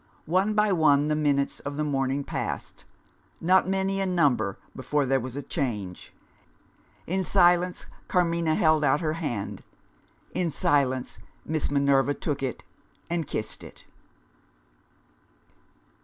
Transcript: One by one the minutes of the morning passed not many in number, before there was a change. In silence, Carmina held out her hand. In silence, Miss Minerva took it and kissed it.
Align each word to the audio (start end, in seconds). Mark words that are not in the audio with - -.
One 0.25 0.55
by 0.55 0.71
one 0.73 1.09
the 1.09 1.15
minutes 1.15 1.59
of 1.59 1.77
the 1.77 1.83
morning 1.83 2.23
passed 2.23 2.85
not 3.39 3.69
many 3.69 3.99
in 4.01 4.15
number, 4.15 4.57
before 4.75 5.05
there 5.05 5.19
was 5.19 5.35
a 5.35 5.43
change. 5.43 6.11
In 7.05 7.23
silence, 7.23 7.85
Carmina 8.07 8.55
held 8.55 8.83
out 8.83 9.01
her 9.01 9.13
hand. 9.13 9.61
In 10.33 10.49
silence, 10.49 11.19
Miss 11.45 11.69
Minerva 11.69 12.15
took 12.15 12.41
it 12.41 12.63
and 13.11 13.27
kissed 13.27 13.63
it. 13.63 13.85